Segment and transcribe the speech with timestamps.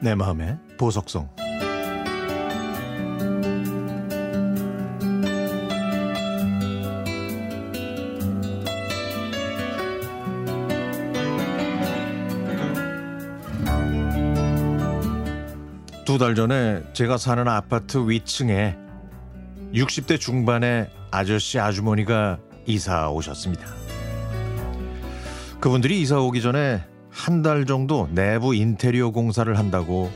[0.00, 1.28] 내 마음의 보석성
[16.04, 18.76] 두 달 전에 제가 사는 아파트 위층에
[19.74, 23.66] 60대 중반의 아저씨 아주머니가 이사 오셨습니다.
[25.60, 26.82] 그분들이 이사 오기 전에
[27.18, 30.10] 한 달 정도 내부 인테리어 공사를 한다고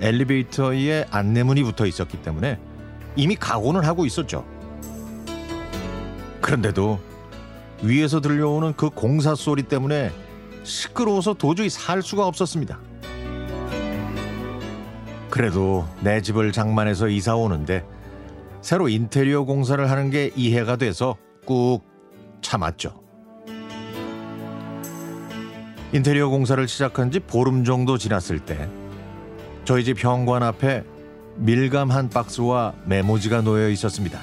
[0.00, 2.58] 엘리베이터에 안내문이 붙어 있었기 때문에
[3.16, 4.44] 이미 각오는 하고 있었죠.
[6.42, 7.00] 그런데도
[7.82, 10.10] 위에서 들려오는 그 공사 소리 때문에
[10.62, 12.78] 시끄러워서 도저히 살 수가 없었습니다.
[15.30, 17.84] 그래도 내 집을 장만해서 이사 오는데
[18.60, 21.80] 새로 인테리어 공사를 하는 게 이해가 돼서 꾹
[22.42, 23.00] 참았죠.
[25.92, 28.66] 인테리어 공사를 시작한 지 보름 정도 지났을 때
[29.66, 30.84] 저희 집 현관 앞에
[31.36, 34.18] 밀감 한 박스와 메모지가 놓여 있었습니다.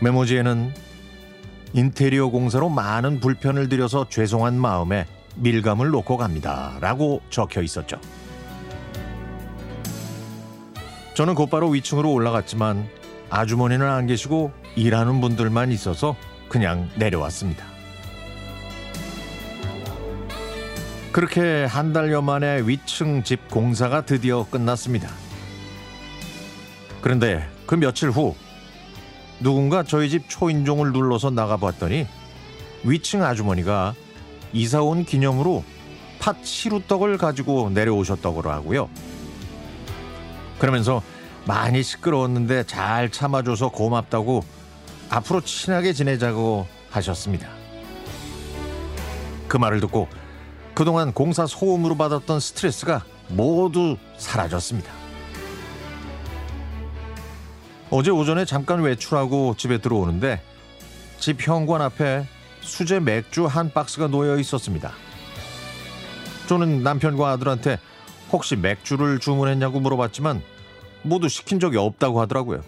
[0.00, 0.72] 메모지에는
[1.72, 6.76] 인테리어 공사로 많은 불편을 드려서 죄송한 마음에 밀감을 놓고 갑니다.
[6.80, 8.00] 라고 적혀 있었죠.
[11.14, 12.88] 저는 곧바로 위층으로 올라갔지만
[13.28, 16.14] 아주머니는 안 계시고 일하는 분들만 있어서
[16.48, 17.69] 그냥 내려왔습니다.
[21.12, 25.10] 그렇게 한 달여 만에 위층 집 공사가 드디어 끝났습니다.
[27.00, 28.36] 그런데 그 며칠 후
[29.40, 32.06] 누군가 저희 집 초인종을 눌러서 나가봤더니
[32.84, 33.94] 위층 아주머니가
[34.52, 35.64] 이사 온 기념으로
[36.20, 38.88] 팥 시루떡을 가지고 내려오셨다고 하고요.
[40.60, 41.02] 그러면서
[41.44, 44.44] 많이 시끄러웠는데 잘 참아줘서 고맙다고
[45.08, 47.48] 앞으로 친하게 지내자고 하셨습니다.
[49.48, 50.08] 그 말을 듣고
[50.80, 54.90] 그동안 공사 소음으로 받았던 스트레스가 모두 사라졌습니다.
[57.90, 60.40] 어제 오전에 잠깐 외출하고 집에 들어오는데
[61.18, 62.26] 집 현관 앞에
[62.62, 64.92] 수제 맥주 한 박스가 놓여 있었습니다.
[66.48, 67.78] 저는 남편과 아들한테
[68.32, 70.40] 혹시 맥주를 주문했냐고 물어봤지만
[71.02, 72.62] 모두 시킨 적이 없다고 하더라고요.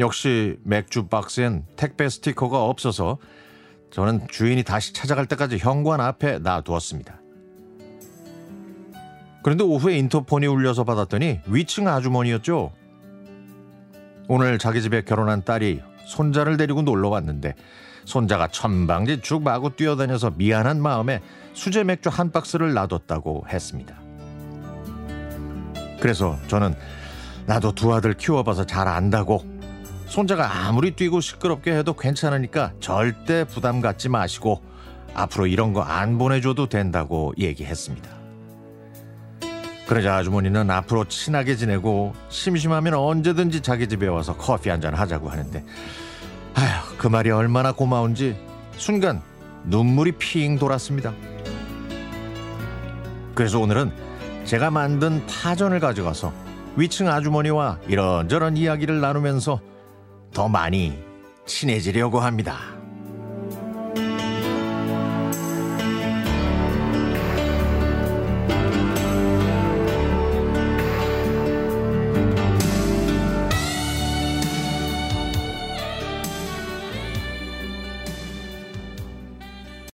[0.00, 3.18] 역시 맥주 박스엔 택배 스티커가 없어서
[3.90, 7.20] 저는 주인이 다시 찾아갈 때까지 현관 앞에 놔두었습니다.
[9.42, 12.72] 그런데 오후에 인터폰이 울려서 받았더니 위층 아주머니였죠.
[14.28, 17.54] 오늘 자기 집에 결혼한 딸이 손자를 데리고 놀러 왔는데
[18.04, 21.20] 손자가 천방지축 마구 뛰어다녀서 미안한 마음에
[21.54, 23.98] 수제 맥주 한 박스를 놔뒀다고 했습니다.
[26.00, 26.74] 그래서 저는
[27.46, 29.57] 나도 두 아들 키워봐서 잘 안다고
[30.08, 34.62] 손자가 아무리 뛰고 시끄럽게 해도 괜찮으니까 절대 부담 갖지 마시고
[35.14, 38.08] 앞으로 이런 거 안 보내줘도 된다고 얘기했습니다.
[39.86, 45.64] 그러자 아주머니는 앞으로 친하게 지내고 심심하면 언제든지 자기 집에 와서 커피 한 잔 하자고 하는데
[46.54, 48.36] 아휴 그 말이 얼마나 고마운지
[48.76, 49.22] 순간
[49.64, 51.12] 눈물이 핑 돌았습니다.
[53.34, 53.92] 그래서 오늘은
[54.44, 56.32] 제가 만든 파전을 가져가서
[56.76, 59.60] 위층 아주머니와 이런저런 이야기를 나누면서
[60.32, 60.98] 더 많이
[61.46, 62.77] 친해지려고 합니다.